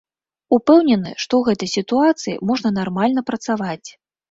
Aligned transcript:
Упэўнены, 0.55 1.11
што 1.25 1.33
ў 1.41 1.51
гэтай 1.51 1.69
сітуацыі 1.75 2.35
можна 2.51 2.73
нармальна 2.81 3.27
працаваць. 3.31 3.89